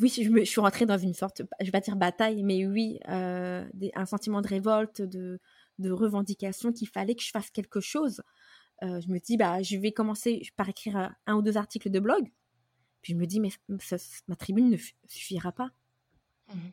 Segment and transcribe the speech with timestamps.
[0.00, 3.64] oui, je, suis rentrée dans une sorte, je vais pas dire bataille, mais oui, euh,
[3.94, 5.40] un sentiment de révolte, de,
[5.80, 8.22] revendication qu'il fallait que je fasse quelque chose.
[8.82, 11.90] Euh, je me dis, bah, je vais commencer par écrire euh, un ou deux articles
[11.90, 12.30] de blog.
[13.00, 13.50] Puis je me dis, mais
[14.28, 15.70] ma tribune ne suffira pas.
[16.52, 16.68] Mmh